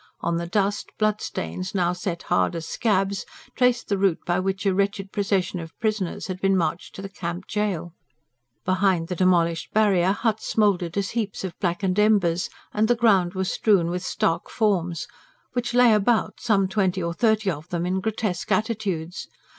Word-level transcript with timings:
On 0.21 0.37
the 0.37 0.47
dust, 0.47 0.89
bloodstains, 0.97 1.75
now 1.75 1.93
set 1.93 2.23
hard 2.23 2.55
as 2.55 2.65
scabs, 2.65 3.23
traced 3.55 3.87
the 3.87 3.99
route 3.99 4.25
by 4.25 4.39
which 4.39 4.65
a 4.65 4.73
wretched 4.73 5.11
procession 5.11 5.59
of 5.59 5.77
prisoners 5.77 6.25
had 6.25 6.41
been 6.41 6.57
marched 6.57 6.95
to 6.95 7.03
the 7.03 7.07
Camp 7.07 7.43
gaol. 7.45 7.93
Behind 8.65 9.09
the 9.09 9.15
demolished 9.15 9.71
barrier 9.75 10.11
huts 10.11 10.47
smouldered 10.47 10.97
as 10.97 11.11
heaps 11.11 11.43
of 11.43 11.53
blackened 11.59 11.99
embers; 11.99 12.49
and 12.73 12.87
the 12.87 12.95
ground 12.95 13.35
was 13.35 13.51
strewn 13.51 13.91
with 13.91 14.01
stark 14.03 14.49
forms, 14.49 15.07
which 15.53 15.71
lay 15.75 15.93
about 15.93 16.39
some 16.39 16.67
twenty 16.67 17.03
or 17.03 17.13
thirty 17.13 17.51
of 17.51 17.69
them 17.69 17.85
in 17.85 17.99
grotesque 18.01 18.51
attitudes. 18.51 19.27